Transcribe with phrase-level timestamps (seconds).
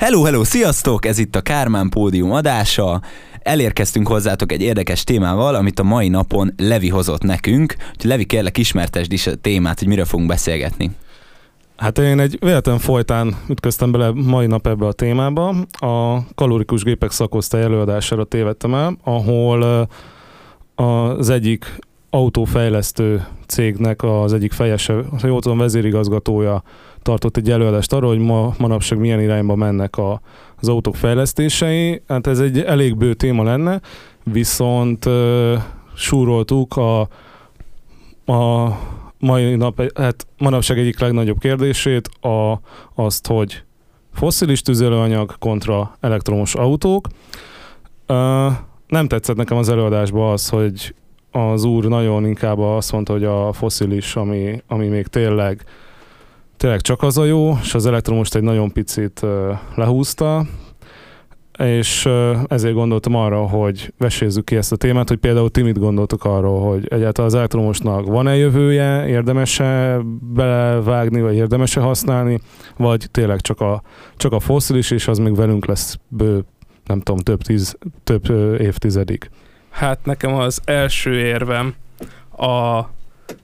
[0.00, 1.06] Hello, hello, sziasztok!
[1.06, 3.00] Ez itt a Kármán Pódium adása.
[3.42, 7.74] Elérkeztünk hozzátok egy érdekes témával, amit a mai napon Levi hozott nekünk.
[7.78, 10.90] Úgyhogy Levi, kérlek ismertesd is a témát, hogy miről fogunk beszélgetni.
[11.76, 15.54] Hát én egy véletlen folytán ütköztem bele mai nap ebbe a témába.
[15.72, 19.88] A kalorikus gépek szakosztály előadására tévedtem el, ahol
[20.74, 21.78] az egyik
[22.10, 26.62] autófejlesztő cégnek az egyik fejese, ha jól vezérigazgatója
[27.02, 30.20] tartott egy előadást arról, hogy ma, manapság milyen irányba mennek a,
[30.60, 32.02] az autók fejlesztései.
[32.08, 33.80] Hát ez egy elég bő téma lenne,
[34.24, 35.54] viszont uh,
[35.94, 37.00] súroltuk a,
[38.32, 38.68] a
[39.18, 42.60] mai nap, hát manapság egyik legnagyobb kérdését, a,
[42.94, 43.62] azt, hogy
[44.14, 47.06] fosszilis tüzelőanyag kontra elektromos autók.
[48.08, 48.52] Uh,
[48.86, 50.94] nem tetszett nekem az előadásban az, hogy
[51.30, 55.64] az úr nagyon inkább azt mondta, hogy a foszilis, ami, ami még tényleg,
[56.60, 59.26] tényleg csak az a jó, és az elektromos egy nagyon picit
[59.74, 60.46] lehúzta,
[61.58, 62.08] és
[62.46, 66.70] ezért gondoltam arra, hogy vesézzük ki ezt a témát, hogy például ti mit gondoltok arról,
[66.70, 72.40] hogy egyáltalán az elektromosnak van-e jövője, érdemes-e belevágni, vagy érdemes-e használni,
[72.76, 73.82] vagy tényleg csak a,
[74.16, 76.44] csak a foszilis, és az még velünk lesz bő,
[76.86, 78.30] nem tudom, több, tíz, több
[78.60, 79.30] évtizedig.
[79.70, 81.74] Hát nekem az első érvem
[82.36, 82.84] a,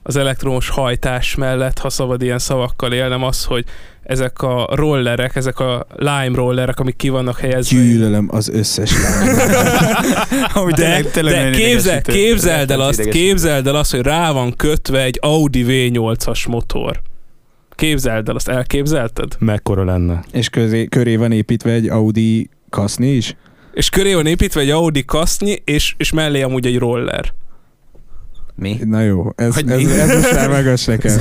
[0.03, 3.65] az elektromos hajtás mellett, ha szabad ilyen szavakkal élnem, az, hogy
[4.03, 7.77] ezek a rollerek, ezek a lime rollerek, amik ki vannak helyezve.
[7.77, 10.71] Gyűlölöm az összes lime.
[10.75, 15.65] de, de képzel, képzeld, el azt, képzeld el azt, hogy rá van kötve egy Audi
[15.67, 17.01] V8-as motor.
[17.75, 19.35] Képzeld el, azt elképzelted?
[19.39, 20.23] Mekkora lenne?
[20.31, 23.35] És közé, köré van építve egy Audi kaszni is?
[23.77, 27.33] és köré van építve egy Audi kasznyi, és, és mellé amúgy egy roller.
[28.57, 28.79] Mi?
[28.85, 31.17] Na jó, ez, ez, ez, ez most már megas nekem.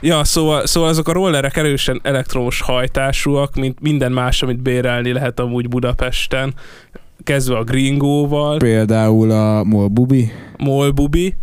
[0.00, 5.40] Ja, szóval, szóval azok a rollerek erősen elektromos hajtásúak, mint minden más, amit bérelni lehet
[5.40, 6.54] amúgy Budapesten.
[7.24, 8.56] Kezdve a Gringóval.
[8.56, 10.30] Például a Molbubi.
[10.56, 11.34] Molbubi.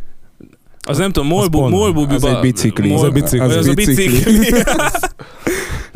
[0.81, 2.15] Az nem tudom, Molbu, Molbubi.
[2.15, 2.87] Az egy bicikli.
[2.87, 3.39] Mol, az a bicikli.
[3.39, 4.53] Az, az a bicikli.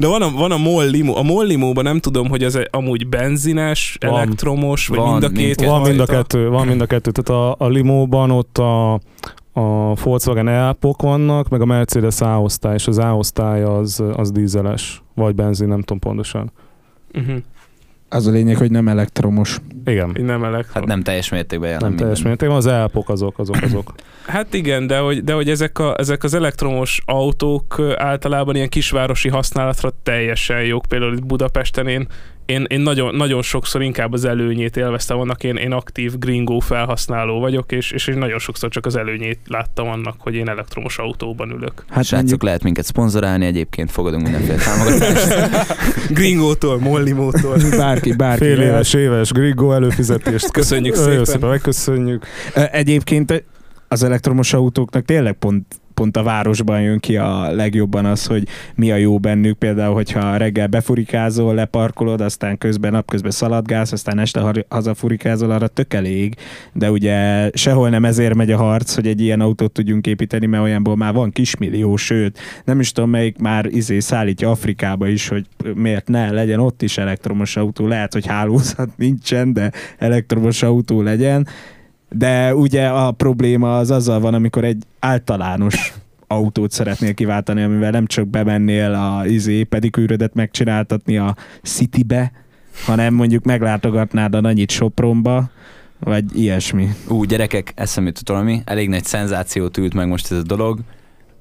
[0.01, 1.15] De van a, van a MOL limo.
[1.15, 5.29] A MOL limóban nem tudom, hogy ez amúgy benzines, van, elektromos, vagy van, mind a
[5.29, 7.11] két Van mind a kettő, van mind a kettő.
[7.11, 8.93] Tehát a, a limóban ott a,
[9.53, 15.35] a Volkswagen e vannak, meg a Mercedes A-osztály, és az A-osztály az, az dízeles, vagy
[15.35, 16.51] benzin, nem tudom pontosan.
[17.13, 17.37] Uh-huh.
[18.13, 19.57] Az a lényeg, hogy nem elektromos.
[19.85, 20.09] Igen.
[20.13, 20.73] Nem elektromos.
[20.73, 21.87] Hát nem teljes mértékben jelen.
[21.87, 23.93] Nem teljes mértékben, az elpok azok, azok, azok.
[24.25, 29.29] Hát igen, de hogy, de hogy ezek, a, ezek az elektromos autók általában ilyen kisvárosi
[29.29, 30.85] használatra teljesen jók.
[30.87, 32.07] Például itt Budapesten én,
[32.51, 37.39] én, én nagyon, nagyon sokszor inkább az előnyét élveztem annak, én, én aktív Gringo felhasználó
[37.39, 41.49] vagyok, és, és én nagyon sokszor csak az előnyét láttam annak, hogy én elektromos autóban
[41.49, 41.85] ülök.
[41.89, 42.43] Hát Srácok, mondjuk...
[42.43, 45.27] lehet minket szponzorálni, egyébként fogadunk mindenféle támogatást.
[46.19, 47.57] Gringótól, Mollimótól.
[47.77, 48.43] Bárki, bárki.
[48.43, 50.51] Fél éves, éves Gringo előfizetést.
[50.51, 51.25] Köszönjük Nagyon szépen.
[51.25, 52.25] szépen megköszönjük.
[52.53, 53.43] Egyébként
[53.87, 58.91] az elektromos autóknak tényleg pont pont a városban jön ki a legjobban az, hogy mi
[58.91, 59.57] a jó bennük.
[59.57, 66.35] Például, hogyha reggel befurikázol, leparkolod, aztán közben napközben szaladgálsz, aztán este hazafurikázol, arra tök elég.
[66.73, 70.63] De ugye sehol nem ezért megy a harc, hogy egy ilyen autót tudjunk építeni, mert
[70.63, 75.45] olyanból már van kismillió, sőt, nem is tudom, melyik már izé szállítja Afrikába is, hogy
[75.75, 77.87] miért ne legyen ott is elektromos autó.
[77.87, 81.47] Lehet, hogy hálózat nincsen, de elektromos autó legyen
[82.15, 85.93] de ugye a probléma az azzal van, amikor egy általános
[86.27, 92.31] autót szeretnél kiváltani, amivel nem csak bemennél a izé pedikűrödet megcsináltatni a Citybe,
[92.85, 95.49] hanem mondjuk meglátogatnád a nagyit Sopronba,
[95.99, 96.89] vagy ilyesmi.
[97.07, 100.79] Ú, gyerekek, eszembe jutott valami, elég nagy szenzációt ült meg most ez a dolog.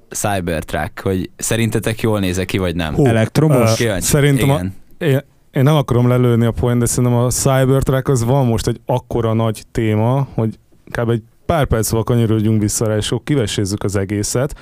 [0.09, 2.95] Cybertruck, hogy szerintetek jól nézek ki, vagy nem?
[2.95, 3.81] Hú, Elektromos?
[3.81, 4.61] Uh, Szerintem a,
[4.99, 5.21] én,
[5.51, 9.33] én nem akarom lelőni a point, de szerintem a Cybertruck az van most egy akkora
[9.33, 10.59] nagy téma, hogy
[10.91, 11.11] kb.
[11.11, 14.55] egy pár perc szóval kanyarodjunk vissza rá, és kivesézzük az egészet.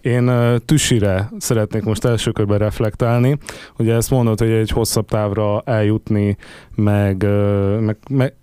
[0.00, 3.38] Én uh, Tüsire szeretnék most első körben reflektálni.
[3.78, 6.36] Ugye ezt mondod, hogy egy hosszabb távra eljutni,
[6.74, 7.26] meg,
[7.80, 8.34] meg, meg,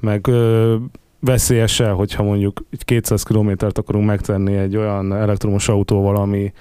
[0.00, 0.74] meg uh,
[1.20, 6.52] veszélyese, hogyha mondjuk egy 200 kilométert akarunk megtenni egy olyan elektromos autóval, ami,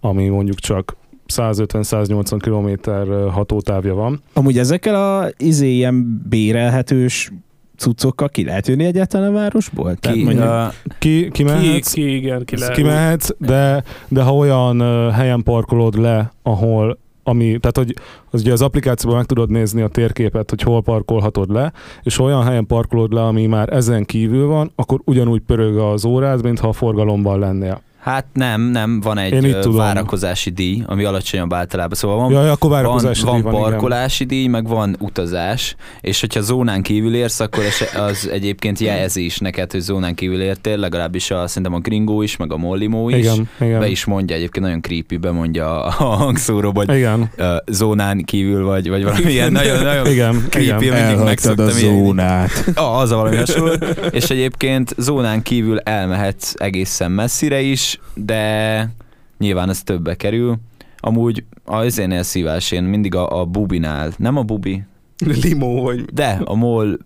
[0.00, 0.96] ami mondjuk csak
[1.34, 4.22] 150-180 kilométer hatótávja van.
[4.32, 7.30] Amúgy ezekkel a izé ilyen bérelhetős
[7.76, 9.94] cuccokkal ki lehet jönni egyáltalán a városból?
[9.94, 12.74] Ki, Tehát mondjuk, uh, ki, ki, mehetsz, ki, ki, igen, ki, lehet.
[12.74, 16.98] ki mehetsz, de, de ha olyan uh, helyen parkolod le, ahol
[17.28, 17.94] ami, tehát hogy
[18.30, 21.72] az ugye az applikációban meg tudod nézni a térképet, hogy hol parkolhatod le,
[22.02, 26.42] és olyan helyen parkolod le, ami már ezen kívül van, akkor ugyanúgy pörög az órád,
[26.42, 27.80] mintha a forgalomban lennél.
[28.06, 31.94] Hát nem, nem, van egy ö, várakozási díj, ami alacsonyabb általában.
[31.96, 33.62] Szóval van, Jaj, akkor van, várakozási van díj van, igen.
[33.70, 37.64] parkolási díj, meg van utazás, és hogyha zónán kívül érsz, akkor
[37.96, 42.36] az egyébként jelzi is neked, hogy zónán kívül értél, legalábbis a, szerintem a Gringo is,
[42.36, 43.16] meg a Mollimó is.
[43.16, 43.78] Igen, igen.
[43.80, 47.30] Be is mondja, egyébként nagyon creepy, bemondja a a hangszóró, hogy Igen,
[47.66, 50.96] zónán kívül vagy, vagy valami ilyen nagyon, nagyon igen, creepy, igen.
[50.98, 52.50] mindig meg Elhagytad a szoktam ilyen- zónát.
[52.74, 53.72] Ah, az a valami hasonló.
[54.10, 58.90] És egyébként zónán kívül elmehetsz egészen messzire is, de
[59.38, 60.56] nyilván ez többe kerül.
[60.98, 64.82] Amúgy a ezénél szívás, én mindig a, a bubinál, nem a bubi,
[65.18, 66.04] Limó vagy...
[66.04, 66.98] de a mol,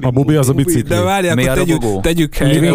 [0.00, 0.82] A bubi az a bicikli.
[0.82, 2.72] De akkor a tegyük, tegyük helyre.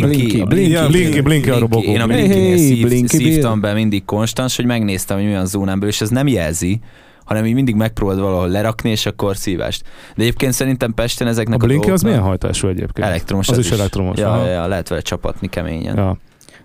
[0.00, 0.42] Blinky, Blinky,
[0.88, 1.82] Blinky, Blinky a robogó.
[1.82, 5.46] Én a Hey, Blinkinél szív, Blinky szívtam be mindig konstans, hogy megnéztem, hogy mi olyan
[5.46, 6.80] zónán belül, és ez nem jelzi,
[7.24, 9.82] hanem így mindig megpróbálod valahol lerakni, és akkor szívást.
[10.16, 13.06] De egyébként szerintem Pesten A ezeknek a, Blinky az milyen hajtású egyébként?
[13.06, 13.48] Elektromos.
[13.48, 14.44] Az ez is elektromos, Ja, aha.
[14.44, 15.96] ja, ja, lehet vele csapatni keményen.
[15.96, 16.16] Ja.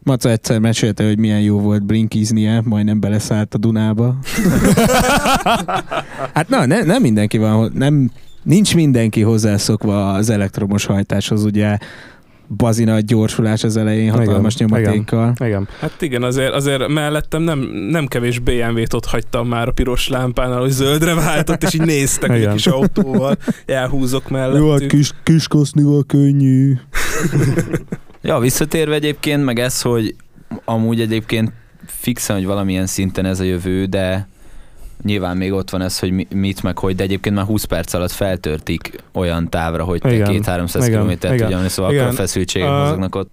[0.04, 4.16] Maca egyszer mesélte, hogy milyen jó volt blinkiznie, majdnem beleszállt a Dunába.
[6.34, 8.12] hát na, ne, nem mindenki van, nem,
[8.44, 11.78] nincs mindenki hozzászokva az elektromos hajtáshoz, ugye
[12.58, 15.34] bazi nagy gyorsulás az elején, hatalmas Igen, nyomatékkal.
[15.40, 15.68] Igen.
[15.80, 17.60] Hát igen, azért, azért mellettem nem,
[17.90, 22.30] nem kevés BMW-t ott hagytam már a piros lámpánál, hogy zöldre váltott, és így néztek
[22.30, 22.54] egy Igen.
[22.54, 24.88] kis autóval, elhúzok mellettük.
[24.88, 26.74] kis, kis kosznival könnyű.
[28.22, 30.16] Ja, visszatérve egyébként, meg ez, hogy
[30.66, 31.52] amúgy egyébként
[31.86, 34.28] fixen, hogy valamilyen szinten ez a jövő, de
[35.04, 37.94] nyilván még ott van ez, hogy mi- mit meg hogy, de egyébként már 20 perc
[37.94, 40.42] alatt feltörtik olyan távra, hogy te Igen.
[40.44, 40.90] 2-300 Igen.
[40.90, 42.04] kilométert tudjon, szóval Igen.
[42.04, 43.30] akkor feszültségek mozognak ott.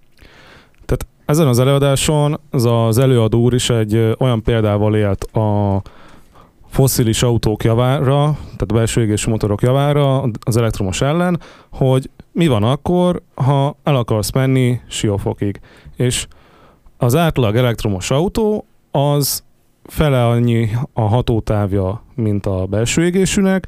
[1.25, 5.81] Ezen az előadáson az, az előadó úr is egy olyan példával élt a
[6.69, 11.39] fosszilis autók javára, tehát a belső égésű motorok javára, az elektromos ellen,
[11.71, 15.59] hogy mi van akkor, ha el akarsz menni Siófokig.
[15.95, 16.27] És
[16.97, 19.43] az átlag elektromos autó az
[19.83, 23.67] fele annyi a hatótávja, mint a belső égésűnek,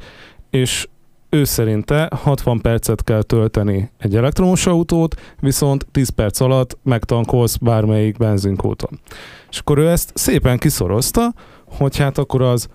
[0.49, 0.87] és
[1.29, 8.17] ő szerinte 60 percet kell tölteni egy elektromos autót, viszont 10 perc alatt megtankolsz bármelyik
[8.17, 8.99] benzinkúton.
[9.49, 11.33] És akkor ő ezt szépen kiszorozta,
[11.77, 12.67] hogy hát akkor az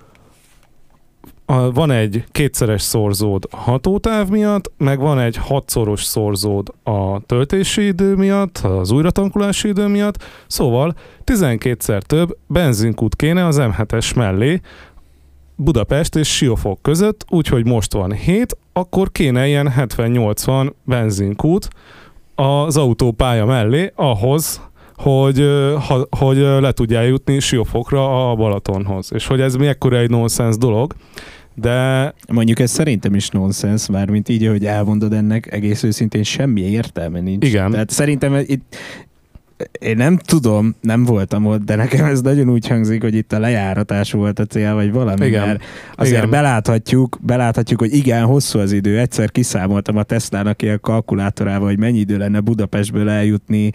[1.46, 8.14] a, van egy kétszeres szorzód hatótáv miatt, meg van egy hatszoros szorzód a töltési idő
[8.14, 10.94] miatt, az újratankolási idő miatt, szóval
[11.24, 14.60] 12-szer több benzinkút kéne az M7-es mellé,
[15.56, 21.68] Budapest és Siófok között, úgyhogy most van 7, akkor kéne ilyen 70-80 benzinkút
[22.34, 24.60] az autópálya mellé ahhoz,
[24.96, 25.38] hogy,
[25.86, 29.12] ha, hogy le tudjál jutni Siófokra a Balatonhoz.
[29.12, 30.94] És hogy ez mekkora egy nonsens dolog,
[31.60, 37.20] de Mondjuk ez szerintem is nonsens, mármint így, ahogy elmondod ennek, egész őszintén semmi értelme
[37.20, 37.46] nincs.
[37.46, 37.70] Igen.
[37.70, 38.76] Tehát szerintem itt
[39.78, 43.38] én nem tudom, nem voltam ott, de nekem ez nagyon úgy hangzik, hogy itt a
[43.38, 45.46] lejáratás volt a cél, vagy valami, Igen.
[45.46, 45.64] mert
[45.94, 46.30] azért Igen.
[46.30, 48.98] beláthatjuk, beláthatjuk, hogy igen, hosszú az idő.
[48.98, 53.70] Egyszer kiszámoltam a Teslának ilyen kalkulátorával, hogy mennyi idő lenne Budapestből eljutni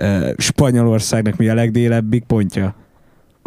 [0.00, 2.74] uh, Spanyolországnak mi a legdélebbik pontja?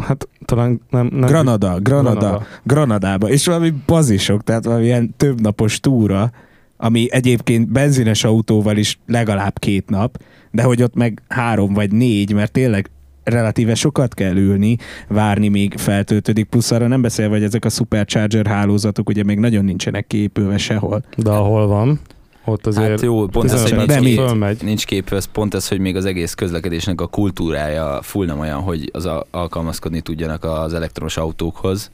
[0.02, 1.08] Hát talán nem...
[1.12, 2.46] nem Granada, Granada, Granada.
[2.62, 6.30] Granadába, és valami bazisok, tehát valami ilyen több napos túra,
[6.76, 12.32] ami egyébként benzines autóval is legalább két nap, de hogy ott meg három vagy négy,
[12.32, 12.90] mert tényleg
[13.24, 14.76] relatíve sokat kell ülni,
[15.08, 19.64] várni, még feltöltődik, plusz arra nem beszélve, hogy ezek a supercharger hálózatok ugye még nagyon
[19.64, 21.04] nincsenek kiépülve sehol.
[21.16, 22.00] De ahol van,
[22.44, 24.62] ott azért Hát jó, pont ez, 15 hogy nincs, kép, fölmegy.
[24.62, 28.60] nincs kép, ez pont ez, hogy még az egész közlekedésnek a kultúrája full nem olyan,
[28.60, 31.90] hogy az a, alkalmazkodni tudjanak az elektromos autókhoz.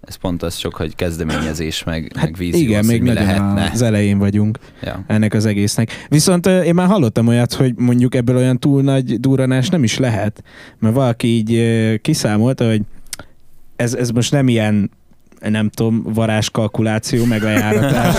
[0.00, 3.70] Ez pont az csak, hogy kezdeményezés, meg, meg vízió, igen, az, még mi lehetne.
[3.72, 4.58] az elején vagyunk.
[4.82, 5.04] Ja.
[5.06, 6.06] ennek az egésznek.
[6.08, 10.42] Viszont én már hallottam olyat, hogy mondjuk ebből olyan túl nagy durranás nem is lehet,
[10.78, 12.82] mert valaki így kiszámolta, hogy
[13.76, 14.90] ez, ez most nem ilyen
[15.48, 18.16] nem tudom, varázskalkuláció, meg lejáratás,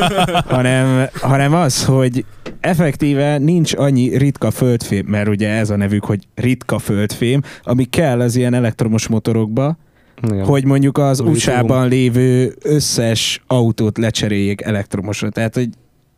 [0.56, 2.24] hanem, hanem az, hogy
[2.60, 8.20] effektíve nincs annyi ritka földfém, mert ugye ez a nevük, hogy ritka földfém, ami kell
[8.20, 9.76] az ilyen elektromos motorokba,
[10.22, 10.44] Igen.
[10.44, 11.20] hogy mondjuk az.
[11.20, 15.30] USA-ban lévő összes autót lecseréljék elektromosra.
[15.30, 15.68] Tehát, hogy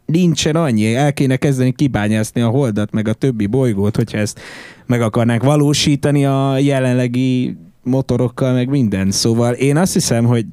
[0.07, 4.40] nincsen annyi, el kéne kezdeni kibányászni a holdat, meg a többi bolygót, hogyha ezt
[4.87, 9.10] meg akarnák valósítani a jelenlegi motorokkal, meg minden.
[9.10, 10.46] Szóval én azt hiszem, hogy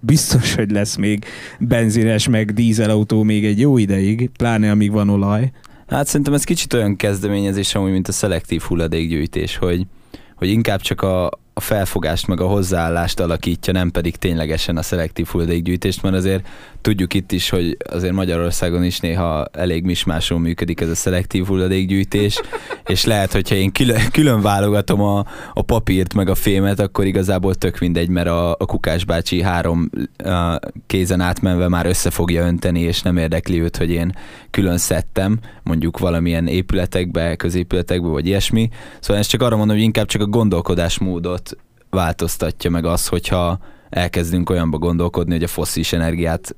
[0.00, 1.24] biztos, hogy lesz még
[1.58, 5.52] benzines, meg dízelautó még egy jó ideig, pláne amíg van olaj.
[5.88, 9.86] Hát szerintem ez kicsit olyan kezdeményezés amúgy, mint a szelektív hulladékgyűjtés, hogy,
[10.34, 15.26] hogy inkább csak a, a felfogást meg a hozzáállást alakítja, nem pedig ténylegesen a szelektív
[15.26, 16.46] hulladékgyűjtést, mert azért
[16.80, 22.40] tudjuk itt is, hogy azért Magyarországon is néha elég mismáson működik ez a szelektív hulladékgyűjtés,
[22.86, 27.54] és lehet, hogyha én külön, külön válogatom a, a papírt meg a fémet, akkor igazából
[27.54, 29.90] tök mindegy, mert a, a Kukás bácsi három
[30.24, 34.12] a kézen átmenve már össze fogja önteni, és nem érdekli őt, hogy én
[34.50, 38.68] külön szedtem, mondjuk valamilyen épületekbe, középületekbe, vagy ilyesmi.
[39.00, 41.47] Szóval ezt csak arra mondom, hogy inkább csak a gondolkodásmódot
[41.90, 43.58] változtatja meg az, hogyha
[43.90, 46.56] elkezdünk olyanba gondolkodni, hogy a fosszilis energiát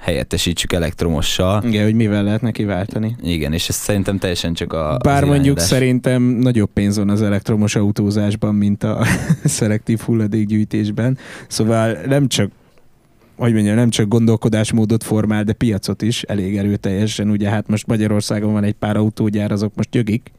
[0.00, 1.62] helyettesítsük elektromossal.
[1.64, 3.16] Igen, hogy mivel lehet neki váltani.
[3.22, 7.76] Igen, és ez szerintem teljesen csak a Bár mondjuk szerintem nagyobb pénz van az elektromos
[7.76, 9.04] autózásban, mint a
[9.44, 11.18] szelektív hulladékgyűjtésben.
[11.48, 12.50] Szóval nem csak
[13.36, 17.30] hogy mondjam, nem csak gondolkodásmódot formál, de piacot is elég erőteljesen.
[17.30, 20.30] Ugye hát most Magyarországon van egy pár autógyár, azok most gyögik.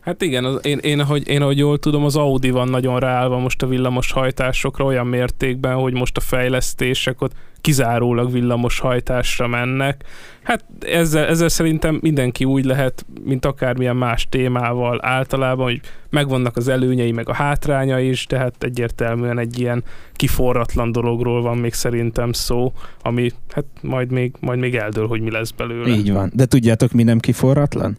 [0.00, 3.38] Hát igen, az, én, én, ahogy, én ahogy jól tudom, az Audi van nagyon ráállva
[3.38, 10.04] most a villamos hajtásokra olyan mértékben, hogy most a fejlesztések ott kizárólag villamos hajtásra mennek.
[10.42, 15.80] Hát ezzel, ezzel szerintem mindenki úgy lehet, mint akármilyen más témával általában, hogy
[16.10, 21.72] megvannak az előnyei, meg a hátrányai is, tehát egyértelműen egy ilyen kiforratlan dologról van még
[21.72, 25.88] szerintem szó, ami hát majd még, majd még eldől, hogy mi lesz belőle.
[25.88, 26.30] Így van.
[26.34, 27.98] De tudjátok, mi nem kiforratlan?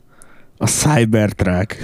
[0.61, 1.77] A Cybertruck.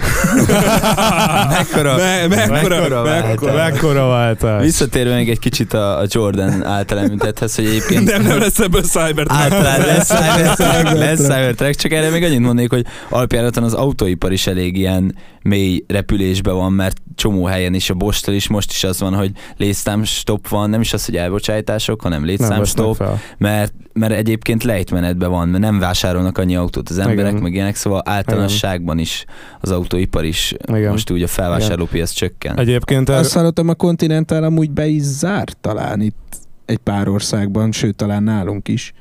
[1.56, 4.62] mekkora, Me, mekkora, mekkora, mekkora, mekkora váltás.
[4.62, 8.82] Visszatérve még egy kicsit a, a Jordan által említetthez, hogy egyébként Nem, nem lesz ebből
[8.82, 9.40] Cybertruck.
[9.40, 14.46] Általán lesz Cybertruck, lesz Cybertruck, csak erre még annyit mondnék, hogy alapjáraton az autóipar is
[14.46, 15.14] elég ilyen
[15.48, 19.30] mély repülésbe van, mert csomó helyen is a Bostól is most is az van, hogy
[19.56, 23.04] létszám stop van, nem is az, hogy elbocsátások, hanem nem létszám stop,
[23.38, 27.42] mert, mert egyébként lejtmenetben van, mert nem vásárolnak annyi autót az emberek, Igen.
[27.42, 29.24] meg ilyenek, szóval általánosságban is
[29.60, 30.90] az autóipar is Igen.
[30.90, 32.58] most úgy a felvásárlópiac csökken.
[32.58, 37.72] Egyébként el, Azt hallottam, a Continental amúgy be is zárt talán itt egy pár országban,
[37.72, 38.92] sőt talán nálunk is.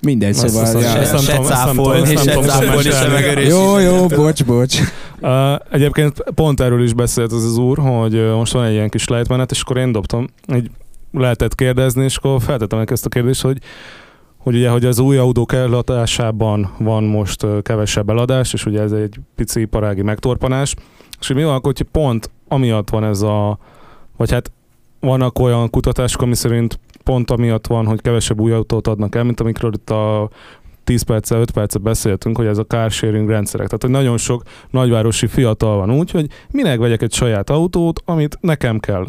[0.00, 0.82] Mindegy, szóval...
[0.82, 1.04] Se,
[1.42, 3.62] cáfolni, se cáfolni, se megerősíteni.
[3.62, 4.80] Jó, jó, bocs, bocs.
[5.70, 9.50] Egyébként pont erről is beszélt az az úr, hogy most van egy ilyen kis lejtmenet,
[9.50, 10.70] és akkor én dobtam, így
[11.12, 13.58] lehetett kérdezni, és akkor feltettem ezt a kérdést, hogy
[14.38, 19.20] hogy ugye, hogy az új autók eladásában van most kevesebb eladás, és ugye ez egy
[19.34, 20.74] pici iparági megtorpanás,
[21.20, 23.58] és hogy mi van akkor, hogy pont amiatt van ez a,
[24.16, 24.52] vagy hát
[25.00, 29.40] vannak olyan kutatások, ami szerint pont amiatt van, hogy kevesebb új autót adnak el, mint
[29.40, 30.28] amikről itt a
[30.88, 33.66] 10 perccel, 5 percet beszéltünk, hogy ez a car sharing rendszerek.
[33.66, 38.38] Tehát, hogy nagyon sok nagyvárosi fiatal van úgy, hogy minek vegyek egy saját autót, amit
[38.40, 39.06] nekem kell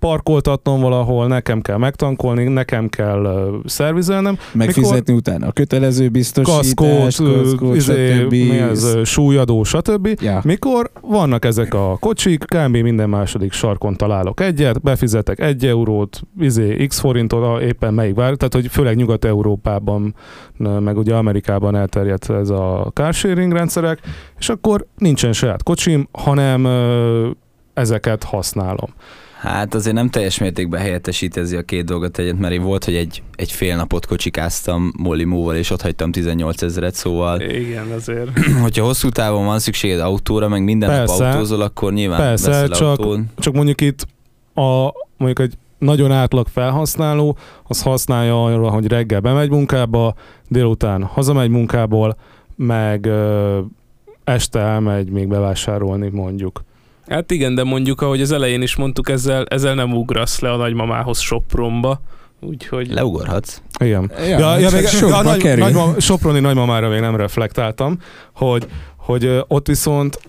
[0.00, 7.00] parkoltatnom valahol, nekem kell megtankolni, nekem kell uh, szervizelnem, Megfizetni utána a kötelező biztosítás, kaszkót,
[7.00, 8.30] kaszkót, izé, stb.
[8.30, 10.08] mi ez, súlyadó, stb.
[10.20, 10.40] Ja.
[10.44, 12.76] Mikor vannak ezek a kocsik, kb.
[12.76, 18.54] minden második sarkon találok egyet, befizetek egy eurót, izé, x forintot, éppen melyik vár, tehát
[18.54, 20.14] hogy főleg Nyugat-Európában,
[20.56, 23.98] meg ugye Amerikában elterjedt ez a carsharing rendszerek,
[24.38, 26.68] és akkor nincsen saját kocsim, hanem
[27.74, 28.94] ezeket használom.
[29.40, 33.22] Hát azért nem teljes mértékben helyettesítezi a két dolgot egyet, mert én volt, hogy egy,
[33.34, 38.38] egy fél napot kocsikáztam Mollimóval, és ott hagytam 18 ezeret, szóval Igen, azért.
[38.62, 41.24] hogyha hosszú távon van szükséged autóra, meg minden Persze.
[41.24, 43.20] nap autózol, akkor nyilván Persze, csak- autót.
[43.38, 44.06] Csak mondjuk itt
[44.54, 50.14] a, mondjuk egy nagyon átlag felhasználó, az használja arra, hogy reggel bemegy munkába,
[50.48, 52.16] délután hazamegy munkából,
[52.56, 53.58] meg ö,
[54.24, 56.62] este elmegy még bevásárolni mondjuk.
[57.10, 60.56] Hát igen, de mondjuk, ahogy az elején is mondtuk, ezzel, ezzel nem ugrasz le a
[60.56, 62.00] nagymamához Sopronba,
[62.40, 62.92] úgyhogy...
[62.92, 63.62] Leugorhatsz.
[63.80, 64.10] Igen.
[64.18, 65.64] Ja, Ja, ja, még, ja, nagy, kerül.
[65.64, 67.98] nagyma, Soproni nagymamára még nem reflektáltam,
[68.34, 70.20] hogy, hogy ott viszont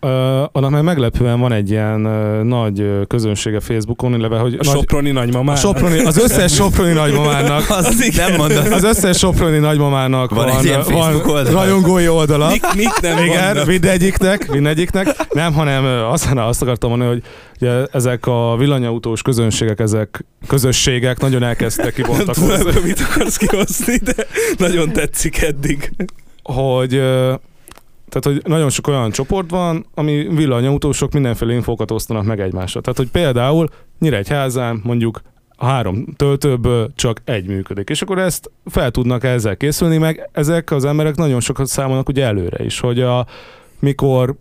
[0.00, 0.10] Uh,
[0.52, 4.74] annak már meglepően van egy ilyen uh, nagy ö, közönsége Facebookon, illetve hogy A nagy,
[4.74, 5.52] Soproni nagymamá.
[5.52, 8.72] a Soproni, az összes Soproni nagymamának Az nem mondod.
[8.72, 11.44] Az összes Soproni nagymamának Van van, egy ilyen van oldal?
[11.52, 12.48] rajongói oldala.
[12.48, 13.66] Mik, mik nem Igen, vannak?
[13.66, 15.16] mindegyiknek, mindegyiknek.
[15.32, 16.26] Nem, hanem ö, azt,
[16.62, 17.22] akartam mondani, hogy
[17.60, 23.96] ugye ezek a villanyautós közönségek, ezek közösségek nagyon elkezdtek Nem kibontakozni, tudom, mit akarsz kihozni,
[23.96, 24.12] de
[24.58, 25.90] nagyon tetszik eddig.
[26.42, 27.34] hogy ö,
[28.08, 32.80] tehát, hogy nagyon sok olyan csoport van, ami villanyautósok mindenféle infókat osztanak meg egymásra.
[32.80, 35.20] Tehát, hogy például Nyíregyházán mondjuk
[35.58, 37.88] három töltőből csak egy működik.
[37.88, 42.24] És akkor ezt fel tudnak ezzel készülni, meg ezek az emberek nagyon sokat számolnak ugye
[42.24, 43.26] előre is, hogy a,
[43.78, 44.34] mikor,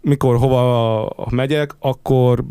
[0.00, 2.44] mikor hova megyek, akkor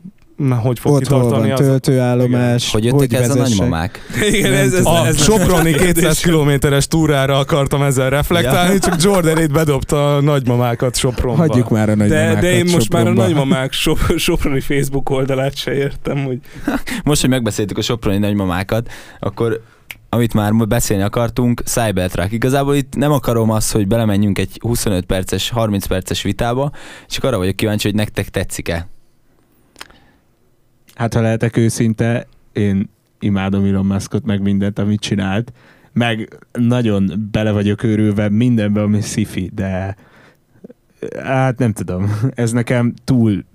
[0.49, 1.67] hogy fog Ott hol kitartani van az...
[1.67, 3.99] töltőállomás, Hogy jöttek ez a nagymamák?
[4.31, 9.51] Igen, ez, ez, A ez, Soproni 200 kilométeres túrára akartam ezzel reflektálni, csak Jordan itt
[9.51, 11.47] bedobta a nagymamákat Sopronba.
[11.47, 13.21] Hagyjuk már a de, nagymamákat de én most már a Sopronba.
[13.21, 16.39] nagymamák so, Soproni Facebook oldalát se értem, hogy
[17.03, 19.61] Most, hogy megbeszéltük a soproni nagymamákat, akkor
[20.13, 22.31] amit már beszélni akartunk, Cybertruck.
[22.31, 26.71] Igazából itt nem akarom azt, hogy belemenjünk egy 25 perces, 30 perces vitába,
[27.07, 28.87] csak arra vagyok kíváncsi, hogy nektek tetszik-e.
[30.95, 35.53] Hát ha lehetek őszinte, én imádom Elon Muskot, meg mindent, amit csinált.
[35.93, 39.95] Meg nagyon bele vagyok őrülve mindenbe, ami sci de
[41.23, 43.45] hát nem tudom, ez nekem túl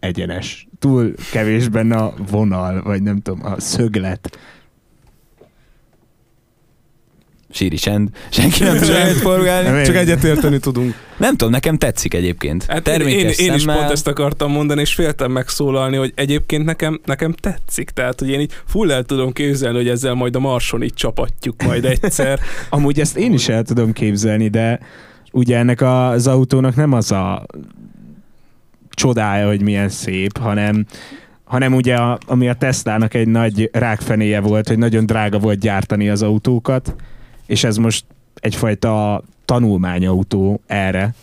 [0.00, 4.38] egyenes, túl kevés benne a vonal, vagy nem tudom, a szöglet.
[7.54, 9.68] Síri csend, senki nem tudja forgálni.
[9.68, 10.94] Nem, Csak én- egyetérteni tudunk.
[11.16, 12.64] Nem tudom, nekem tetszik egyébként.
[12.64, 13.76] Hát én, én, Termékes én is szemmel.
[13.78, 17.90] pont ezt akartam mondani, és féltem megszólalni, hogy egyébként nekem, nekem tetszik.
[17.90, 21.62] Tehát, hogy én így full el tudom képzelni, hogy ezzel majd a Marson így csapatjuk
[21.62, 22.40] majd egyszer.
[22.70, 24.78] Amúgy ezt én is el tudom képzelni, de
[25.32, 27.46] ugye ennek az autónak nem az a
[28.90, 30.86] csodája, hogy milyen szép, hanem
[31.44, 36.08] hanem ugye, a, ami a Teslának egy nagy rákfenéje volt, hogy nagyon drága volt gyártani
[36.08, 36.94] az autókat,
[37.46, 41.14] és ez most egyfajta tanulmányautó erre,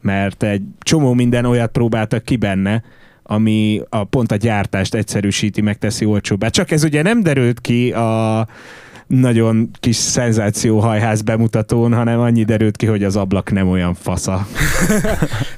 [0.00, 2.82] mert egy csomó minden olyat próbáltak ki benne,
[3.22, 6.48] ami a pont a gyártást egyszerűsíti, megteszi olcsóbbá.
[6.48, 8.46] Csak ez ugye nem derült ki a
[9.06, 14.46] nagyon kis szenzációhajház bemutatón, hanem annyi derült ki, hogy az ablak nem olyan fasza.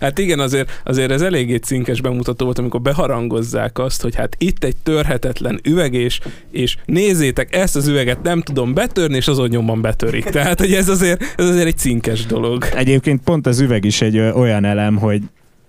[0.00, 4.64] Hát igen, azért, azért ez eléggé cinkes bemutató volt, amikor beharangozzák azt, hogy hát itt
[4.64, 9.80] egy törhetetlen üveg, és, és nézzétek, ezt az üveget nem tudom betörni, és azon nyomban
[9.80, 10.24] betörik.
[10.38, 12.64] Tehát, hogy ez azért, ez azért egy cinkes dolog.
[12.74, 15.22] Egyébként pont az üveg is egy olyan elem, hogy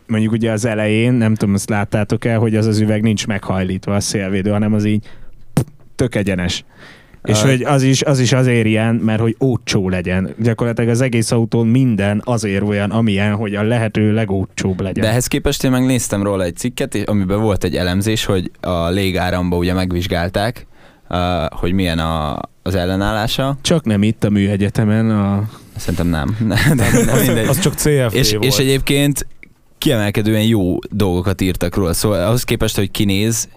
[0.08, 3.96] mondjuk ugye az elején, nem tudom, azt láttátok el, hogy az az üveg nincs meghajlítva
[3.96, 5.10] a szélvédő, hanem az így
[5.96, 6.64] tök egyenes.
[7.24, 10.34] És hogy az is, az is azért ilyen, mert hogy ócsó legyen.
[10.40, 15.04] Gyakorlatilag az egész autón minden azért olyan, amilyen, hogy a lehető legócsóbb legyen.
[15.04, 19.58] De ehhez képest én megnéztem róla egy cikket, amiben volt egy elemzés, hogy a légáramba
[19.58, 20.68] ugye megvizsgálták,
[21.10, 23.58] uh, hogy milyen a, az ellenállása.
[23.62, 25.50] Csak nem itt a műegyetemen, a...
[25.76, 26.38] Szerintem nem.
[26.76, 27.48] De, de mindegy.
[27.48, 28.44] Az csak CFD és, volt.
[28.44, 29.28] és egyébként
[29.78, 33.48] kiemelkedően jó dolgokat írtak róla, szóval ahhoz képest, hogy kinéz,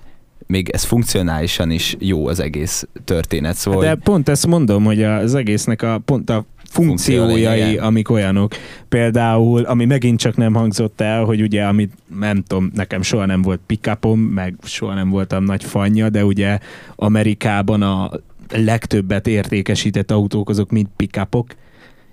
[0.47, 5.35] még ez funkcionálisan is jó az egész történet, szóval De pont ezt mondom, hogy az
[5.35, 7.83] egésznek a pont a funkciójai, lényege.
[7.83, 8.53] amik olyanok.
[8.89, 13.43] Például, ami megint csak nem hangzott el, hogy ugye, amit nem tudom, nekem soha nem
[13.43, 16.59] volt pickupom, meg soha nem voltam nagy fanya, de ugye
[16.97, 18.11] Amerikában a
[18.49, 21.55] legtöbbet értékesített autók azok mind pickupok,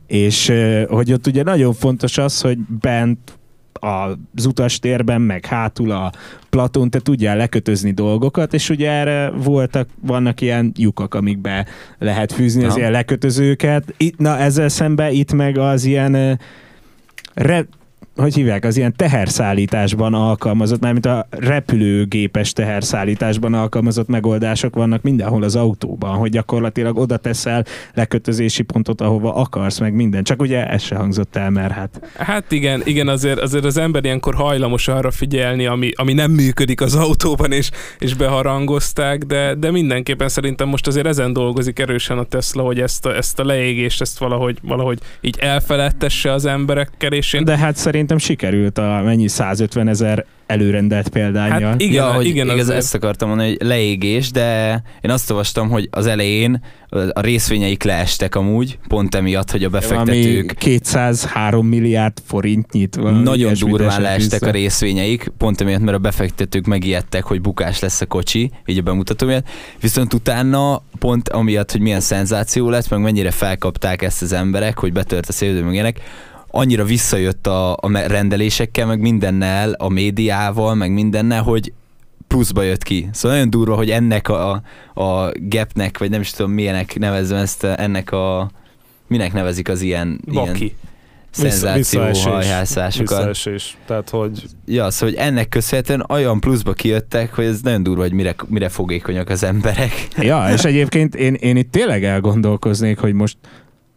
[0.08, 0.54] és
[0.88, 3.39] hogy ott ugye nagyon fontos az, hogy bent
[3.80, 6.12] az utastérben, meg hátul a
[6.50, 11.66] platón, te tudjál lekötözni dolgokat, és ugye erre voltak, vannak ilyen lyukak, amikbe
[12.00, 13.94] lehet fűzni az ilyen lekötözőket.
[13.98, 16.40] Itt, na ezzel szemben itt meg az ilyen
[17.34, 17.66] re,
[18.16, 25.56] hogy hívják, az ilyen teherszállításban alkalmazott, mármint a repülőgépes teherszállításban alkalmazott megoldások vannak mindenhol az
[25.56, 30.24] autóban, hogy gyakorlatilag oda teszel lekötözési pontot, ahova akarsz, meg minden.
[30.24, 34.04] Csak ugye ez se hangzott el, mert hát Hát igen, igen azért, azért az ember
[34.04, 37.70] ilyenkor hajlamos arra figyelni, ami, ami nem működik az autóban, és,
[38.00, 43.06] és beharangozták, de, de mindenképpen szerintem most azért ezen dolgozik erősen a Tesla, hogy ezt
[43.06, 47.76] a, ezt a leégést, ezt valahogy, valahogy így elfeledtesse az emberekkel, és én De hát
[48.10, 51.70] szerintem sikerült a mennyi 150 ezer előrendelt példányjal.
[51.70, 52.78] Hát igen, ja, hogy igen, igaz, azért.
[52.78, 56.64] ezt akartam mondani, hogy leégés, de én azt olvastam, hogy az elején
[57.14, 63.22] a részvényeik leestek amúgy, pont emiatt, hogy a befektetők 203 milliárd forintnyit.
[63.24, 64.52] nagyon durván leestek vissza.
[64.52, 68.82] a részvényeik, pont emiatt, mert a befektetők megijedtek, hogy bukás lesz a kocsi, így a
[68.82, 69.48] bemutató miatt.
[69.82, 74.92] Viszont utána pont amiatt, hogy milyen szenzáció lett, meg mennyire felkapták ezt az emberek, hogy
[74.92, 76.00] betört a szélvédő meg ilyenek,
[76.52, 81.74] annyira visszajött a, a rendelésekkel, meg mindennel, a médiával, meg mindennel, hogy
[82.28, 83.10] pluszba jött ki.
[83.12, 84.62] Szóval nagyon durva, hogy ennek a,
[84.94, 88.52] a gapnek, vagy nem is tudom milyenek nevezzem ezt, ennek a
[89.08, 90.76] minek nevezik az ilyen, ilyen Baki.
[91.30, 92.24] szenzáció Visszaesés.
[92.24, 93.18] hajhászásokat.
[93.18, 93.78] Visszaesés.
[93.86, 98.14] Tehát, hogy Ja, szóval hogy ennek köszönhetően olyan pluszba kijöttek, hogy ez nagyon durva, hogy
[98.14, 100.08] mire, mire fogékonyak az emberek.
[100.18, 103.38] Ja, és egyébként én, én itt tényleg elgondolkoznék, hogy most,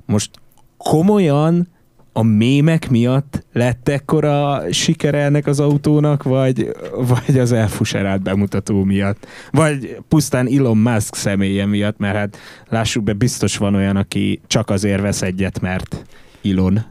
[0.07, 0.31] most
[0.77, 1.69] komolyan
[2.13, 9.27] a mémek miatt lett ekkora sikere ennek az autónak, vagy, vagy az elfuserált bemutató miatt?
[9.51, 12.37] Vagy pusztán Elon Musk személye miatt, mert hát
[12.69, 16.05] lássuk be, biztos van olyan, aki csak azért vesz egyet, mert
[16.45, 16.85] Elon.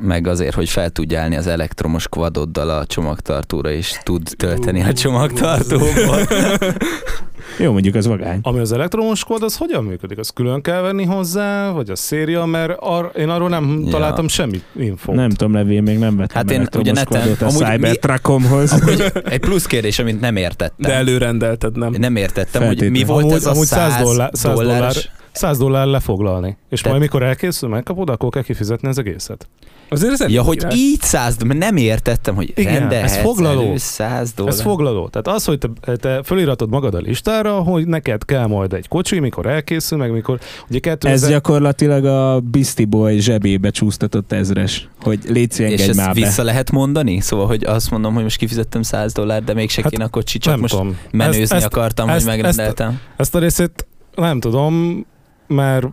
[0.00, 4.92] meg azért, hogy fel tudj állni az elektromos quadoddal a csomagtartóra, és tud tölteni a
[4.92, 6.18] csomagtartóból.
[7.58, 8.38] Jó, mondjuk az vagány.
[8.42, 10.18] Ami az elektromos kód, az hogyan működik?
[10.18, 13.90] Az külön kell venni hozzá, vagy a széria, mert ar- én arról nem Ja.
[13.90, 15.14] találtam semmi infót.
[15.14, 18.82] Nem tudom, Levi, még nem vettem Hát én ugye neten- a Cybertruckomhoz.
[19.24, 20.90] Egy plusz kérdés, amit nem értettem.
[20.90, 21.92] De előrendelted, nem?
[21.92, 25.08] Én nem értettem, hogy mi volt Amúgy- ez a amúgy 100 100 dollár- 100 dolláros.
[25.38, 26.56] 100 dollár lefoglalni.
[26.70, 29.48] És Te- majd mikor elkészül, megkapod, akkor kell kifizetni az egészet.
[29.90, 33.60] Azért ez Ja, hogy így 100, mert nem értettem, hogy Igen, ez foglaló.
[33.60, 34.52] elő 100 dollár.
[34.52, 35.08] Ez foglaló.
[35.08, 39.18] Tehát az, hogy te, te föliratod magad a listára, hogy neked kell majd egy kocsi,
[39.18, 40.38] mikor elkészül, meg mikor...
[40.68, 41.12] Ugye 2000...
[41.12, 46.20] Ez gyakorlatilag a Beastie Boy zsebébe csúsztatott ezres, hogy légy és ezt már be.
[46.20, 47.20] vissza lehet mondani?
[47.20, 50.38] Szóval, hogy azt mondom, hogy most kifizettem 100 dollár, de mégse Hát kéne a kocsi,
[50.38, 50.98] csak most tudom.
[51.10, 53.00] menőzni ezt, ezt, akartam, ezt- hogy megrendeltem.
[53.16, 55.04] ezt a részét nem tudom,
[55.48, 55.86] mert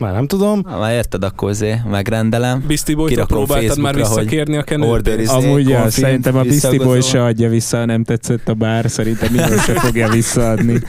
[0.00, 0.64] már nem tudom.
[0.64, 2.64] Ha már érted, akkor azért megrendelem.
[2.66, 5.28] Beastie Boy-tól Kirakom próbáltad már visszakérni a kenőt?
[5.28, 9.32] Amúgy ja, szerintem a Beastie Boy se adja vissza, ha nem tetszett a bár, szerintem
[9.32, 10.80] minden se fogja visszaadni.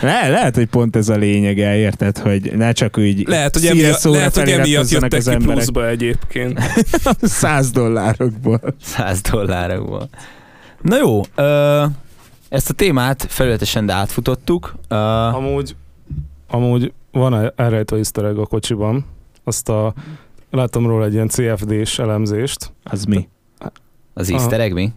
[0.00, 3.96] Le, lehet, hogy pont ez a lényege, érted, hogy ne csak úgy Lehet, hogy emiatt,
[3.96, 6.60] CSO-ra lehet, hogy emiatt jöttek az ki emberek pluszba egyébként.
[7.22, 8.60] 100 dollárokból.
[8.82, 10.08] 100 dollárokból.
[10.82, 11.84] Na jó, ö,
[12.48, 14.74] ezt a témát felületesen de átfutottuk.
[14.88, 15.76] Ö, Amúgy,
[16.48, 19.04] amúgy van egy elrejtő easter egg a kocsiban.
[19.44, 19.94] Azt a,
[20.50, 22.72] láttam róla egy ilyen CFD-s elemzést.
[22.84, 23.28] Az mi?
[24.14, 24.92] az easter egg mi?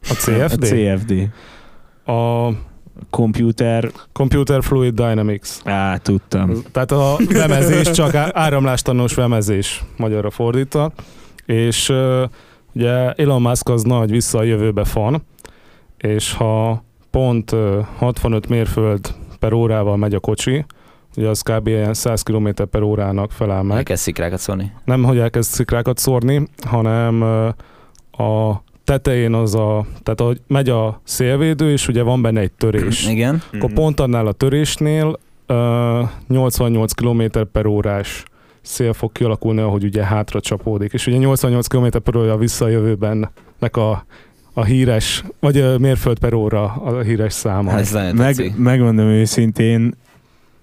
[0.00, 0.62] A CFD?
[0.62, 1.30] A CFD.
[2.10, 2.50] A
[3.10, 5.48] Computer, Computer Fluid Dynamics.
[5.64, 6.62] á, tudtam.
[6.72, 10.92] Tehát a vemezés, csak áramlástanos vemezés magyarra fordítva.
[11.46, 11.92] És
[12.72, 15.22] ugye Elon Musk az nagy vissza a jövőbe fan,
[15.98, 20.64] és ha pont ö, 65 mérföld per órával megy a kocsi,
[21.16, 21.66] ugye az kb.
[21.66, 23.76] ilyen 100 km per órának felel meg.
[23.76, 24.72] Elkezd szikrákat szólni.
[24.84, 27.22] Nem, hogy elkezd szikrákat szórni, hanem
[28.12, 33.06] a tetején az a, tehát ahogy megy a szélvédő, és ugye van benne egy törés.
[33.08, 33.42] Igen.
[33.52, 37.22] Akkor pont annál a törésnél uh, 88 km
[37.52, 38.24] per órás
[38.62, 40.92] szél fog kialakulni, ahogy ugye hátra csapódik.
[40.92, 44.04] És ugye 88 km per óra a visszajövőben nek a,
[44.52, 47.72] a híres, vagy a mérföld per óra a híres száma.
[47.78, 49.94] Ez Meg, megmondom őszintén,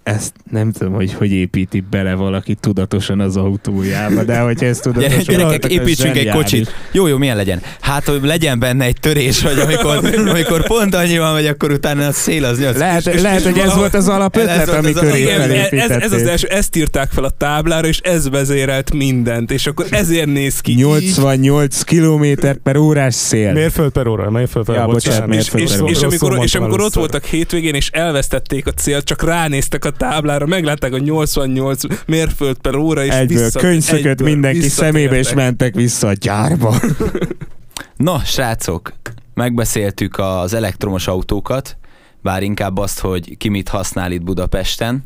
[0.09, 5.19] ezt nem tudom, hogy hogy építi bele valaki tudatosan az autójába, de hogyha ezt tudatosan...
[5.19, 6.73] Gyere, gyerekek, építsünk egy kocsit.
[6.91, 7.61] Jó, jó, milyen legyen?
[7.79, 12.11] Hát, hogy legyen benne egy törés, hogy amikor, amikor pont annyival megy, akkor utána a
[12.11, 12.77] szél az nyolc.
[12.77, 16.47] Lehet, És- lehet és hogy ez volt az alapötlet, én Igen, ez, ez az első,
[16.47, 20.77] ezt írták fel a táblára, és ez vezérelt mindent, és akkor ezért néz ki így.
[20.77, 22.25] 88 km
[22.63, 23.51] per órás szél.
[23.53, 25.45] Mérföld per óra, mérföld per Ja, bocsánat, bocsánat.
[25.45, 25.91] és, mérföld és, per óra.
[25.91, 30.45] és, amikor, és amikor ott voltak hétvégén, és elvesztették a célt, csak ránéztek a táblára,
[30.45, 35.75] meglátták a 88 mérföld per óra, és Egyből vissza, könyvszökött egyből mindenki szemébe, és mentek
[35.75, 36.75] vissza a gyárba.
[37.97, 38.93] Na, srácok,
[39.33, 41.77] megbeszéltük az elektromos autókat,
[42.21, 45.01] bár inkább azt, hogy ki mit használ itt Budapesten.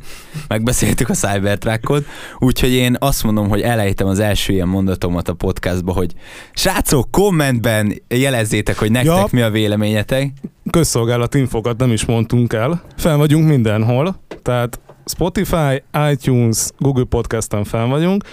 [0.47, 2.06] Megbeszéltük a Cybertruckot,
[2.39, 6.13] úgyhogy én azt mondom, hogy elejtem az első ilyen mondatomat a podcastba, hogy
[6.53, 9.27] srácok, kommentben jelezzétek, hogy nektek Ja.
[9.32, 10.32] mi a véleményetek.
[10.69, 12.84] Közszolgálat infokat nem is mondtunk el.
[12.97, 18.24] Fel vagyunk mindenhol, tehát Spotify, iTunes, Google Podcast-en fel vagyunk.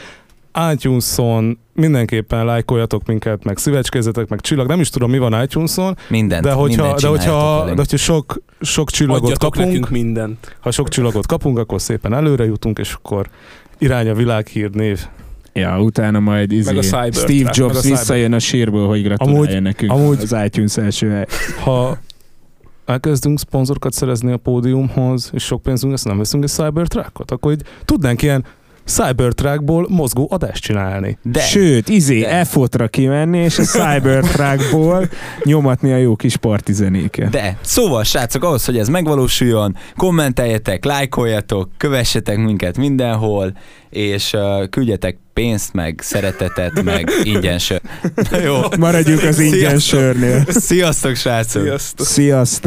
[0.73, 4.69] iTunes-on mindenképpen lájkoljatok minket, meg szívecskézzetek, meg csillag.
[4.69, 8.43] Nem is tudom, mi van iTunes-on, Mindent, de hogyha, mindent de hogyha, de hogyha sok,
[8.61, 10.57] sok csillagot Adjatok kapunk, nekünk mindent.
[10.61, 13.29] ha sok csillagot kapunk, akkor szépen előre jutunk, és akkor
[13.79, 15.01] irány a világhír név.
[15.53, 19.93] Ja, utána majd izé, a Steve Jobs a visszajön a sírból, hogy gratulálja Amúgy- nekünk
[19.93, 21.27] amúgy- az iTunes első hely.
[21.63, 21.99] Ha
[22.91, 27.63] elkezdünk szponzorokat szerezni a pódiumhoz, és sok pénzünk lesz, nem veszünk egy Cybertruckot, akkor így
[27.85, 28.45] tudnánk ilyen
[28.85, 31.19] Cybertruckból mozgó adást csinálni.
[31.23, 32.45] De, Sőt, izé, De.
[32.45, 35.09] F-ra kimenni, és a Cybertruckból
[35.45, 37.31] nyomatni a jó kis partizenéket.
[37.31, 43.53] de, szóval srácok, ahhoz, hogy ez megvalósuljon, kommenteljetek, lájkoljatok, kövessetek minket mindenhol,
[43.91, 47.81] és uh, küldjetek pénzt, meg szeretetet, meg ingyen sör.
[48.31, 48.61] Na jó.
[48.79, 49.81] Maradjunk az ingyen Sziasztok.
[50.01, 50.45] sörnél.
[50.49, 51.63] Sziasztok, srácok!
[51.63, 52.07] Sziasztok!
[52.07, 52.59] Sziasztok!